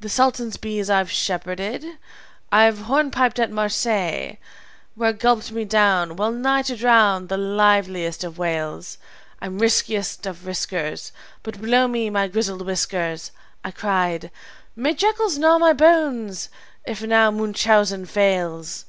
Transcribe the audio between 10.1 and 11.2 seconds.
of riskers,